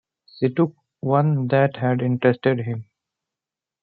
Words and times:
She 0.39 0.49
took 0.49 0.73
one 1.01 1.47
that 1.49 1.75
had 1.75 2.01
interested 2.01 2.61
him. 2.61 2.85